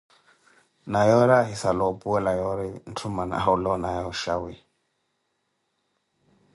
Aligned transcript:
Na 0.91 0.99
yoori 1.09 1.33
ahisala 1.41 1.81
opuwela 1.91 2.31
yoori 2.39 2.67
ntthu 2.89 3.07
mmana 3.09 3.35
awula 3.41 3.67
onaaye 3.75 4.03
oxawi. 4.09 4.55